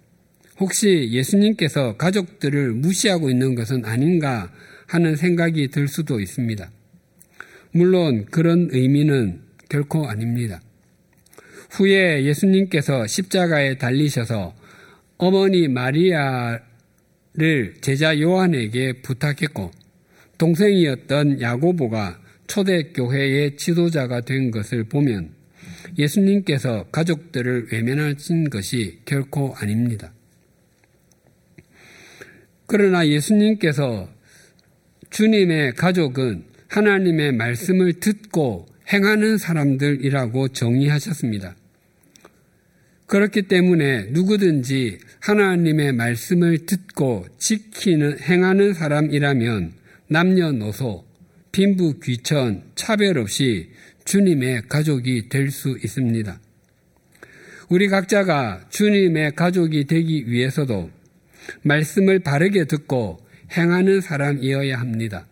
[0.61, 4.53] 혹시 예수님께서 가족들을 무시하고 있는 것은 아닌가
[4.87, 6.71] 하는 생각이 들 수도 있습니다.
[7.73, 10.61] 물론 그런 의미는 결코 아닙니다.
[11.71, 14.55] 후에 예수님께서 십자가에 달리셔서
[15.17, 16.61] 어머니 마리아를
[17.81, 19.71] 제자 요한에게 부탁했고
[20.37, 25.31] 동생이었던 야고보가 초대교회의 지도자가 된 것을 보면
[25.99, 30.13] 예수님께서 가족들을 외면하신 것이 결코 아닙니다.
[32.67, 34.09] 그러나 예수님께서
[35.11, 41.57] 주님의 가족은 하나님의 말씀을 듣고 행하는 사람들이라고 정의하셨습니다.
[43.07, 49.73] 그렇기 때문에 누구든지 하나님의 말씀을 듣고 지키는, 행하는 사람이라면
[50.09, 51.05] 남녀노소,
[51.55, 53.71] 빈부 귀천 차별 없이
[54.05, 56.41] 주님의 가족이 될 수 있습니다.
[57.69, 60.91] 우리 각자가 주님의 가족이 되기 위해서도
[61.63, 63.21] 말씀을 바르게 듣고
[63.57, 65.29] 행하는 사람이어야 합니다.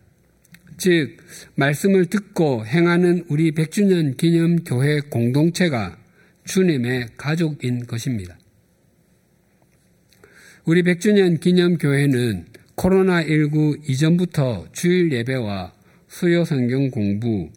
[0.77, 1.17] 즉,
[1.55, 5.97] 말씀을 듣고 행하는 우리 100주년 기념 교회 공동체가
[6.45, 8.39] 주님의 가족인 것입니다.
[10.63, 12.45] 우리 100주년 기념 교회는
[12.77, 15.82] 코로나19 이전부터 주일 예배와
[16.13, 17.49] 수요 성경 공부,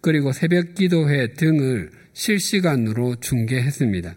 [0.00, 4.16] 그리고 새벽 기도회 등을 실시간으로 중계했습니다.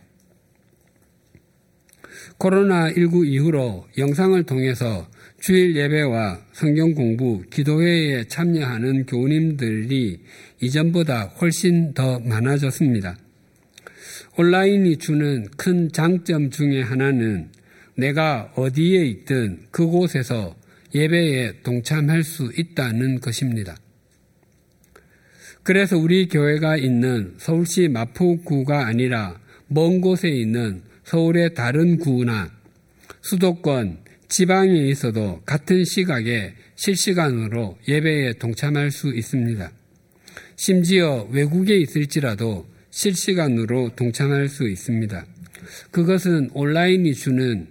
[2.40, 5.06] 코로나19 이후로 영상을 통해서
[5.42, 10.22] 주일 예배와 성경 공부, 기도회에 참여하는 교우님들이
[10.62, 13.18] 이전보다 훨씬 더 많아졌습니다.
[14.38, 17.50] 온라인이 주는 큰 장점 중의 하나는
[17.96, 20.56] 내가 어디에 있든 그곳에서
[20.94, 23.78] 예배에 동참할 수 있다는 것입니다.
[25.64, 32.52] 그래서 우리 교회가 있는 서울시 마포구가 아니라 먼 곳에 있는 서울의 다른 구나
[33.22, 39.72] 수도권, 지방에 있어도 같은 시각에 실시간으로 예배에 동참할 수 있습니다.
[40.56, 45.26] 심지어 외국에 있을지라도 실시간으로 동참할 수 있습니다.
[45.92, 47.68] 그것은 온라인이 주는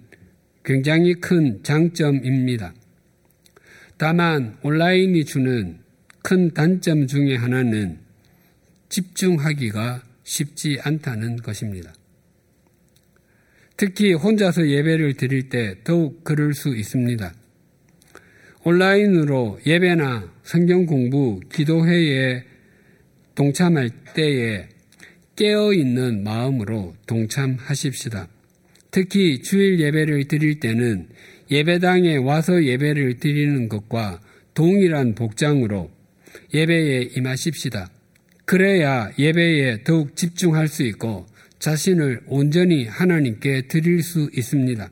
[0.63, 2.73] 굉장히 큰 장점입니다.
[4.01, 5.77] 다만 온라인이 주는
[6.23, 7.99] 큰 단점 중의 하나는
[8.89, 11.93] 집중하기가 쉽지 않다는 것입니다.
[13.77, 17.31] 특히 혼자서 예배를 드릴 때 더욱 그럴 수 있습니다.
[18.63, 22.43] 온라인으로 예배나 성경 공부, 기도회에
[23.35, 24.67] 동참할 때에
[25.35, 28.27] 깨어 있는 마음으로 동참하십시다.
[28.89, 31.07] 특히 주일 예배를 드릴 때는
[31.51, 34.21] 예배당에 와서 예배를 드리는 것과
[34.53, 35.91] 동일한 복장으로
[36.53, 37.89] 예배에 임하십시다.
[38.45, 41.25] 그래야 예배에 더욱 집중할 수 있고
[41.59, 44.89] 자신을 온전히 하나님께 드릴 수 있습니다.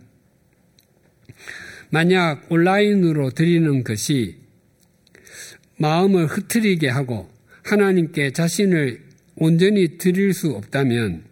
[1.92, 4.38] 만약 온라인으로 드리는 것이
[5.78, 7.30] 마음을 흐트리게 하고
[7.64, 9.02] 하나님께 자신을
[9.36, 11.24] 온전히 드릴 수 없다면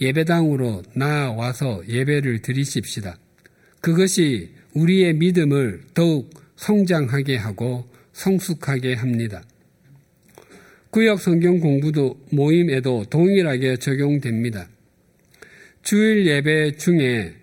[0.00, 3.18] 예배당으로 나와서 예배를 드리십시다.
[3.82, 9.42] 그것이 우리의 믿음을 더욱 성장하게 하고 성숙하게 합니다.
[10.90, 14.68] 구역 성경 공부도 모임에도 동일하게 적용됩니다.
[15.82, 17.34] 주일 예배 중에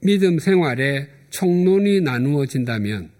[0.00, 3.10] 믿음 생활에 총론이 나누어진다면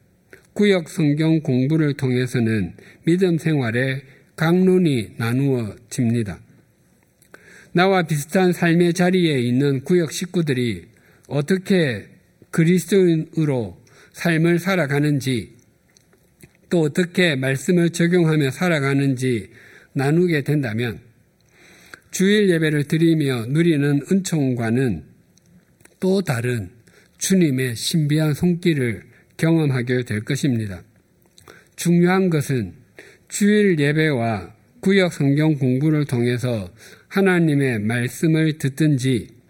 [0.54, 4.02] 구역 성경 공부를 통해서는 믿음 생활에
[4.34, 6.40] 강론이 나누어집니다.
[7.74, 10.91] 나와 비슷한 삶의 자리에 있는 구역 식구들이
[11.32, 12.08] 어떻게
[12.50, 15.56] 그리스도인으로 삶을 살아가는지
[16.68, 19.48] 또 어떻게 말씀을 적용하며 살아가는지
[19.94, 21.00] 나누게 된다면
[22.10, 25.04] 주일 예배를 드리며 누리는 은총과는
[26.00, 26.68] 또 다른
[27.16, 29.02] 주님의 신비한 손길을
[29.38, 30.82] 경험하게 될 것입니다.
[31.76, 32.74] 중요한 것은
[33.28, 36.70] 주일 예배와 구역 성경 공부를 통해서
[37.08, 39.41] 하나님의 말씀을 듣든지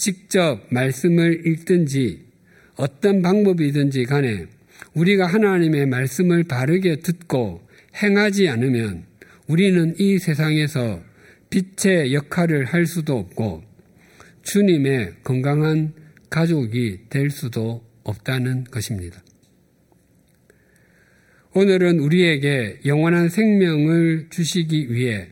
[0.00, 2.24] 직접 말씀을 읽든지
[2.76, 4.46] 어떤 방법이든지 간에
[4.94, 7.60] 우리가 하나님의 말씀을 바르게 듣고
[8.02, 9.04] 행하지 않으면
[9.46, 11.02] 우리는 이 세상에서
[11.50, 13.62] 빛의 역할을 할 수도 없고
[14.42, 15.92] 주님의 건강한
[16.30, 19.22] 가족이 될 수도 없다는 것입니다.
[21.52, 25.28] 오늘은 우리에게 영원한 생명을 주시기 위해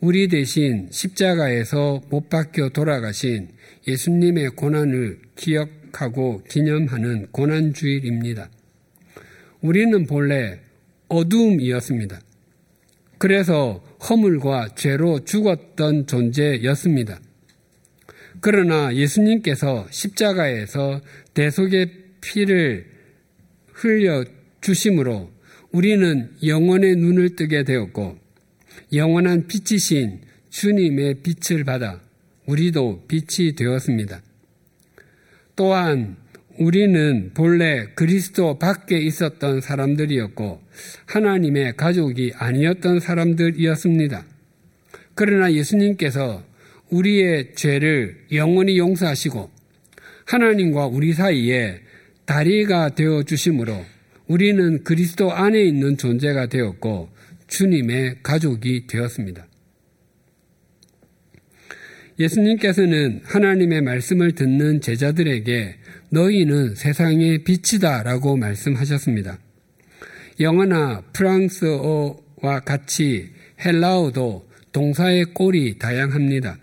[0.00, 3.48] 우리 대신 십자가에서 못 박혀 돌아가신
[3.86, 8.50] 예수님의 고난을 기억하고 기념하는 고난주일입니다.
[9.60, 10.60] 우리는 본래
[11.08, 12.20] 어두움이었습니다.
[13.18, 17.20] 그래서 허물과 죄로 죽었던 존재였습니다.
[18.40, 21.02] 그러나 예수님께서 십자가에서
[21.34, 22.86] 대속의 피를
[23.72, 24.24] 흘려
[24.60, 25.30] 주심으로
[25.72, 28.18] 우리는 영원의 눈을 뜨게 되었고
[28.92, 32.00] 영원한 빛이신 주님의 빛을 받아
[32.50, 34.22] 우리도 빛이 되었습니다.
[35.54, 36.16] 또한
[36.58, 40.60] 우리는 본래 그리스도 밖에 있었던 사람들이었고
[41.06, 44.26] 하나님의 가족이 아니었던 사람들이었습니다.
[45.14, 46.42] 그러나 예수님께서
[46.90, 49.50] 우리의 죄를 영원히 용서하시고
[50.26, 51.80] 하나님과 우리 사이에
[52.24, 53.84] 다리가 되어 주심으로
[54.26, 57.10] 우리는 그리스도 안에 있는 존재가 되었고
[57.48, 59.49] 주님의 가족이 되었습니다.
[62.20, 65.76] 예수님께서는 하나님의 말씀을 듣는 제자들에게
[66.10, 69.38] 너희는 세상의 빛이다 라고 말씀하셨습니다.
[70.38, 73.30] 영어나 프랑스어와 같이
[73.64, 76.58] 헬라어도 동사의 꼴이 다양합니다.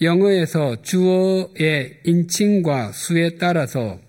[0.00, 4.00] 영어에서 주어의 인칭과 수에 따라서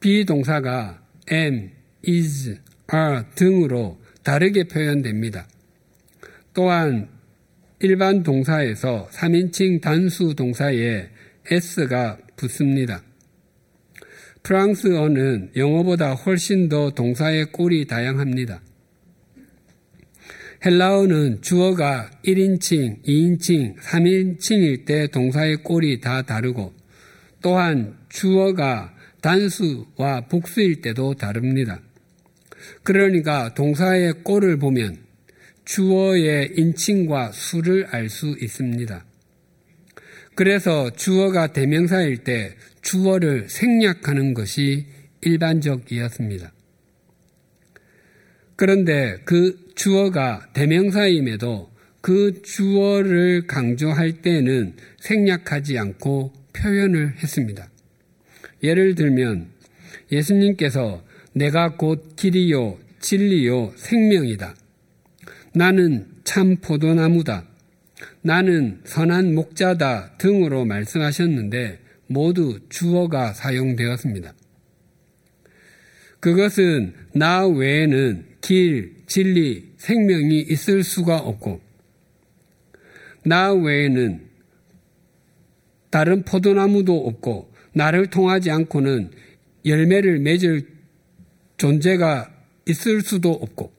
[0.00, 1.70] 비동사가 am,
[2.06, 2.58] is,
[2.92, 5.46] are 등으로 다르게 표현됩니다.
[6.52, 7.13] 또한
[7.84, 11.06] 일반 동사에서 3인칭 단수 동사에
[11.50, 13.02] s가 붙습니다.
[14.42, 18.62] 프랑스어는 영어보다 훨씬 더 동사의 꼴이 다양합니다.
[20.64, 26.72] 헬라어는 주어가 1인칭, 2인칭, 3인칭일 때 동사의 꼴이 다 다르고
[27.42, 31.82] 또한 주어가 단수와 복수일 때도 다릅니다.
[32.82, 35.03] 그러니까 동사의 꼴을 보면
[35.64, 39.04] 주어의 인칭과 수를 알 수 있습니다.
[40.34, 44.86] 그래서 주어가 대명사일 때 주어를 생략하는 것이
[45.22, 46.52] 일반적이었습니다.
[48.56, 57.70] 그런데 그 주어가 대명사임에도 그 주어를 강조할 때는 생략하지 않고 표현을 했습니다.
[58.62, 59.48] 예를 들면
[60.12, 61.02] 예수님께서
[61.32, 64.54] 내가 곧 길이요, 진리요, 생명이다.
[65.54, 67.46] 나는 참 포도나무다.
[68.22, 71.78] 나는 선한 목자다 등으로 말씀하셨는데
[72.08, 74.34] 모두 주어가 사용되었습니다.
[76.18, 81.60] 그것은 나 외에는 길, 진리, 생명이 있을 수가 없고
[83.24, 84.22] 나 외에는
[85.90, 89.10] 다른 포도나무도 없고 나를 통하지 않고는
[89.64, 90.66] 열매를 맺을
[91.58, 92.32] 존재가
[92.66, 93.72] 있을 수도 없고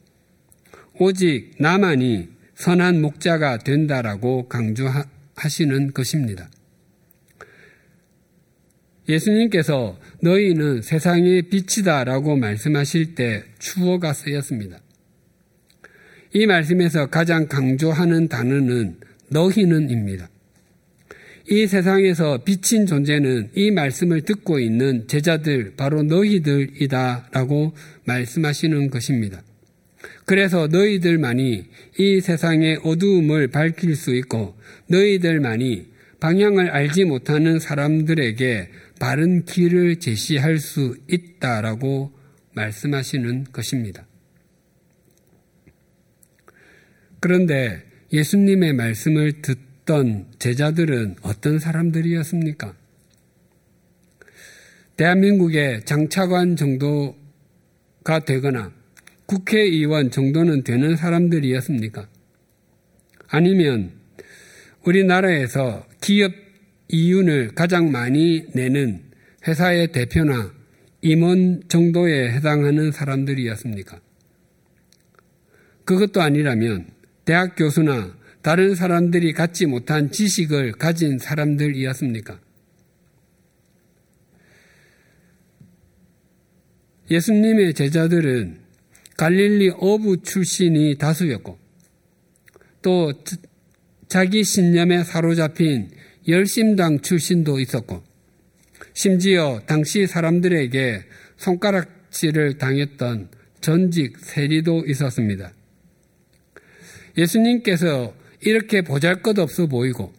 [1.00, 6.50] 오직 나만이 선한 목자가 된다라고 강조하시는 것입니다.
[9.08, 14.80] 예수님께서 너희는 세상의 빛이다라고 말씀하실 때 추어가 쓰였습니다.
[16.34, 18.98] 이 말씀에서 가장 강조하는 단어는
[19.30, 20.30] 너희는입니다.
[21.48, 27.74] 이 세상에서 비친 존재는 이 말씀을 듣고 있는 제자들, 바로 너희들이다 라고
[28.06, 29.44] 말씀하시는 것입니다.
[30.26, 31.66] 그래서 너희들만이
[31.98, 40.96] 이 세상의 어두움을 밝힐 수 있고 너희들만이 방향을 알지 못하는 사람들에게 바른 길을 제시할 수
[41.10, 42.12] 있다라고
[42.54, 44.08] 말씀하시는 것입니다.
[47.20, 47.84] 그런데
[48.14, 52.76] 예수님의 말씀을 듣던 제자들은 어떤 사람들이었습니까?
[54.98, 58.72] 대한민국의 장차관 정도가 되거나
[59.26, 62.08] 국회의원 정도는 되는 사람들이었습니까?
[63.28, 63.92] 아니면
[64.84, 66.32] 우리나라에서 기업
[66.88, 69.02] 이윤을 가장 많이 내는
[69.48, 70.54] 회사의 대표나
[71.02, 74.00] 임원 정도에 해당하는 사람들이었습니까?
[75.86, 76.88] 그것도 아니라면
[77.26, 82.40] 대학 교수나 다른 사람들이 갖지 못한 지식을 가진 사람들이었습니까?
[87.10, 88.65] 예수님의 제자들은
[89.18, 91.58] 갈릴리 어부 출신이 다수였고
[92.82, 93.14] 또
[94.08, 95.90] 자기 신념에 사로잡힌
[96.28, 98.04] 열심당 출신도 있었고
[98.94, 101.04] 심지어 당시 사람들에게
[101.38, 103.30] 손가락질을 당했던
[103.62, 105.52] 전직 세리도 있었습니다.
[107.18, 110.14] 예수님께서 이렇게 보잘 것 없어 보이고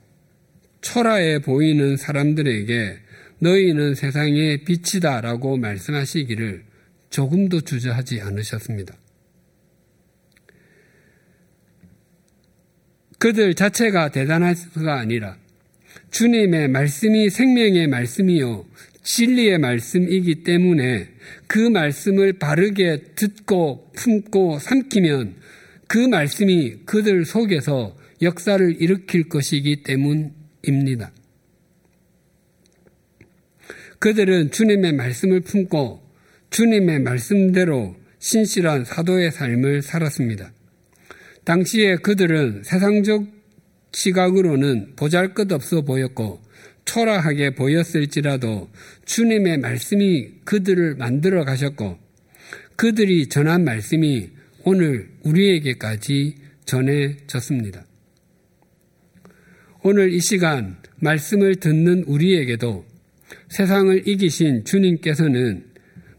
[0.81, 2.99] 초라해 보이는 사람들에게
[3.39, 6.65] 너희는 세상의 빛이다 라고 말씀하시기를
[7.17, 8.95] 조금도 주저하지 않으셨습니다.
[13.19, 15.39] 그들 자체가 대단할수가 아니라
[16.11, 18.67] 주님의 말씀이 생명의 말씀이요.
[19.03, 21.09] 진리의 말씀이기 때문에
[21.47, 25.37] 그 말씀을 바르게 듣고 품고 삼키면
[25.89, 31.13] 그 말씀이 그들 속에서 역사를 일으킬 것이기 때문입니다.
[34.01, 36.06] 그들은 주님의 말씀을 품고
[36.51, 40.53] 주님의 말씀대로 신실한 사도의 삶을 살았습니다.
[41.45, 43.27] 당시에 그들은 세상적
[43.93, 46.43] 시각으로는 보잘 것 없어 보였고
[46.85, 48.71] 초라하게 보였을지라도
[49.05, 51.99] 주님의 말씀이 그들을 만들어 가셨고
[52.77, 54.31] 그들이 전한 말씀이
[54.65, 57.87] 오늘 우리에게까지 전해졌습니다.
[59.83, 62.85] 오늘 이 시간 말씀을 듣는 우리에게도
[63.49, 65.65] 세상을 이기신 주님께서는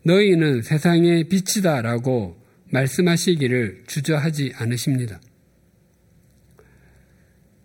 [0.08, 2.38] 너희는 세상의 빛이다라고
[2.72, 5.20] 말씀하시기를 주저하지 않으십니다.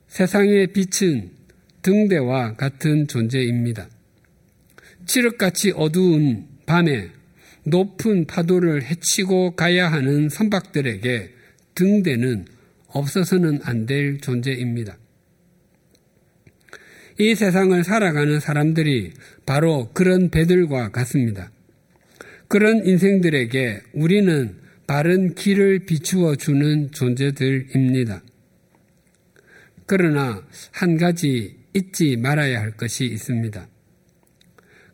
[0.09, 1.30] 세상의 빛은
[1.82, 3.88] 등대와 같은 존재입니다.
[5.07, 7.11] 칠흑같이 어두운 밤에
[7.64, 11.30] 높은 파도를 헤치고 가야 하는 선박들에게
[11.76, 12.47] 등대는
[12.88, 14.99] 없어서는 안 될 존재입니다.
[17.20, 19.12] 이 세상을 살아가는 사람들이
[19.47, 21.53] 바로 그런 배들과 같습니다.
[22.53, 24.55] 그런 인생들에게 우리는
[24.86, 28.22] 바른 길을 비추어 주는 존재들입니다.
[29.86, 33.66] 그러나 한 가지 잊지 말아야 할 것이 있습니다.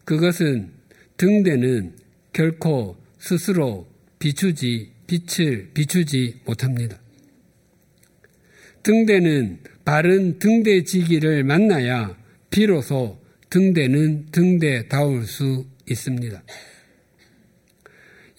[0.05, 0.71] 그것은
[1.17, 1.97] 등대는
[2.33, 3.89] 결코 스스로
[4.21, 6.97] 비추지, 빛을 비추지 못합니다.
[8.85, 12.17] 등대는 바른 등대지기를 만나야
[12.51, 16.41] 비로소 등대는 등대다울 수 있습니다.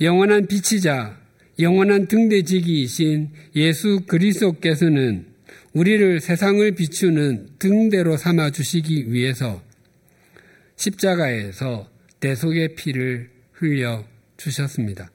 [0.02, 1.20] 영원한 빛이자
[1.60, 5.26] 영원한 등대지기이신 예수 그리스도께서는
[5.74, 9.62] 우리를 세상을 비추는 등대로 삼아 주시기 위해서
[10.78, 11.90] 십자가에서
[12.22, 14.06] 대속의 피를 흘려
[14.38, 15.12] 주셨습니다.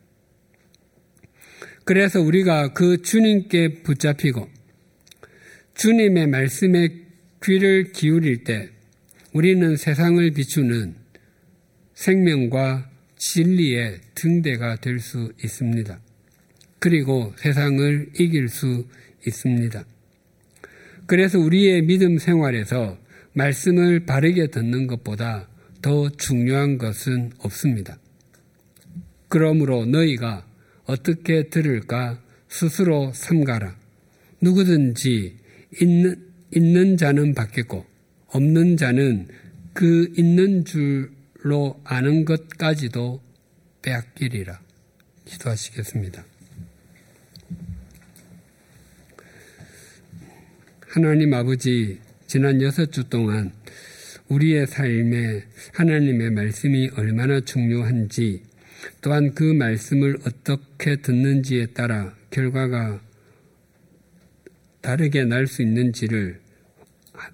[1.84, 4.48] 그래서 우리가 그 주님께 붙잡히고
[5.74, 6.88] 주님의 말씀에
[7.42, 8.68] 귀를 기울일 때
[9.32, 10.94] 우리는 세상을 비추는
[11.94, 16.00] 생명과 진리의 등대가 될 수 있습니다.
[16.78, 18.86] 그리고 세상을 이길 수
[19.26, 19.84] 있습니다.
[21.06, 22.98] 그래서 우리의 믿음 생활에서
[23.32, 25.48] 말씀을 바르게 듣는 것보다
[25.82, 27.98] 더 중요한 것은 없습니다.
[29.28, 30.46] 그러므로 너희가
[30.84, 33.76] 어떻게 들을까 스스로 삼가라.
[34.40, 35.36] 누구든지
[35.80, 36.16] 있는,
[36.54, 37.84] 있는 자는 받겠고
[38.28, 39.28] 없는 자는
[39.72, 41.10] 그 있는 줄
[41.44, 43.20] 로 아는 것까지도
[43.82, 44.58] 빼앗기리라.
[45.26, 46.24] 기도하시겠습니다.
[50.88, 53.52] 하나님 아버지, 지난 여섯 주 동안
[54.28, 58.42] 우리의 삶에 하나님의 말씀이 얼마나 중요한지
[59.02, 63.02] 또한 그 말씀을 어떻게 듣는지에 따라 결과가
[64.80, 66.40] 다르게 날 수 있는지를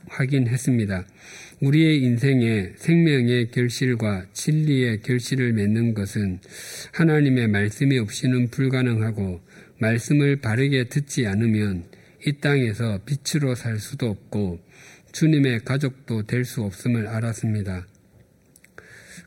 [0.08, 1.06] 확인했습니다.
[1.60, 6.40] 우리의 인생에 생명의 결실과 진리의 결실을 맺는 것은
[6.92, 9.42] 하나님의 말씀이 없이는 불가능하고
[9.78, 11.84] 말씀을 바르게 듣지 않으면
[12.26, 14.60] 이 땅에서 빛으로 살 수도 없고
[15.12, 17.86] 주님의 가족도 될 수 없음을 알았습니다.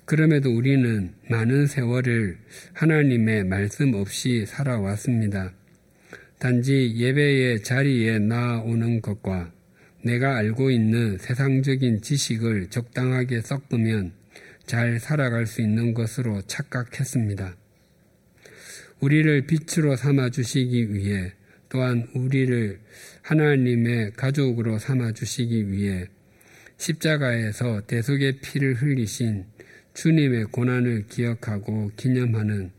[0.06, 2.38] 그럼에도 우리는 많은 세월을
[2.74, 5.54] 하나님의 말씀 없이 살아왔습니다.
[6.40, 9.54] 단지 예배의 자리에 나오는 것과
[10.04, 14.12] 내가 알고 있는 세상적인 지식을 적당하게 섞으면
[14.66, 17.56] 잘 살아갈 수 있는 것으로 착각했습니다.
[19.00, 21.32] 우리를 빛으로 삼아 주시기 위해
[21.70, 22.80] 또한 우리를
[23.22, 26.08] 하나님의 가족으로 삼아 주시기 위해
[26.78, 29.46] 십자가에서 대속의 피를 흘리신
[29.94, 32.72] 주님의 고난을 기억하고 기념하는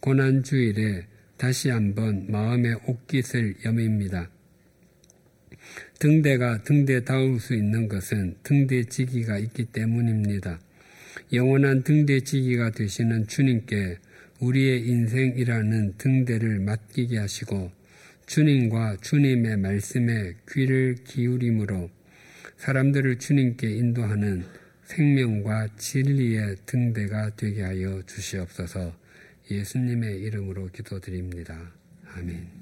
[0.00, 1.06] 고난주일에
[1.36, 4.30] 다시 한번 마음의 옷깃을 여밉니다.
[6.00, 10.58] 등대가 등대다울 수 있는 것은 등대지기가 있기 때문입니다.
[11.34, 13.98] 영원한 등대지기가 되시는 주님께
[14.40, 17.70] 우리의 인생이라는 등대를 맡기게 하시고
[18.24, 21.90] 주님과 주님의 말씀에 귀를 기울임으로
[22.56, 24.46] 사람들을 주님께 인도하는
[24.84, 28.96] 생명과 진리의 등대가 되게 하여 주시옵소서
[29.50, 31.74] 예수님의 이름으로 기도드립니다.
[32.14, 32.59] 아멘.